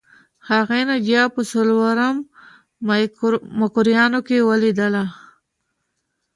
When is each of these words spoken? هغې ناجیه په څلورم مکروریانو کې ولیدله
هغې 0.49 0.81
ناجیه 0.89 1.23
په 1.35 1.41
څلورم 1.51 2.15
مکروریانو 3.59 4.19
کې 4.27 4.45
ولیدله 4.49 5.05